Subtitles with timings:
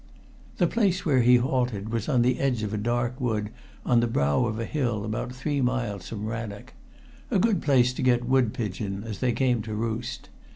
[0.57, 3.51] The place where he halted was on the edge of a dark wood
[3.85, 6.73] on the brow of a hill about three miles from Rannoch
[7.29, 10.29] a good place to get woodpigeon, as they came to roost.